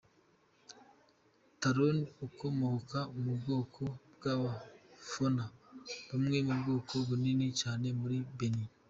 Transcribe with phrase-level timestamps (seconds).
[1.61, 3.81] Talon akomoka mu bwoko
[4.13, 4.51] bw’ba
[5.09, 5.45] Fona,
[6.07, 8.69] bumwe mu bwoko bunini cyane muri Benin.